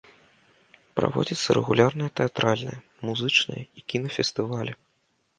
Праводзяцца 0.99 1.55
рэгулярныя 1.57 2.13
тэатральныя, 2.19 2.79
музычныя 3.09 3.63
і 3.81 3.85
кінафестывалі. 3.93 4.73